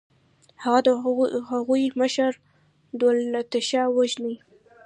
هغه 0.63 0.79
د 0.87 0.89
هغوی 1.51 1.83
مشر 2.01 2.31
دولتشاهو 3.01 3.93
وژني. 3.97 4.35